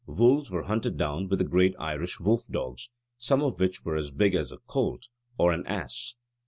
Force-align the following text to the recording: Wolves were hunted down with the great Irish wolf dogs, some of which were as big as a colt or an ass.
Wolves 0.07 0.49
were 0.49 0.63
hunted 0.63 0.97
down 0.97 1.27
with 1.29 1.37
the 1.37 1.45
great 1.45 1.75
Irish 1.77 2.19
wolf 2.19 2.47
dogs, 2.47 2.89
some 3.19 3.43
of 3.43 3.59
which 3.59 3.85
were 3.85 3.95
as 3.97 4.09
big 4.09 4.33
as 4.33 4.51
a 4.51 4.57
colt 4.57 5.09
or 5.37 5.51
an 5.51 5.63
ass. 5.67 6.15